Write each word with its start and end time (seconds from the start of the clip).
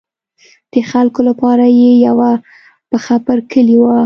د 0.71 0.75
خلکو 0.91 1.19
لپاره 1.29 1.65
یې 1.79 1.91
یوه 2.07 2.31
پښه 2.89 3.15
پر 3.25 3.37
کلي 3.51 3.77
وه. 3.81 3.97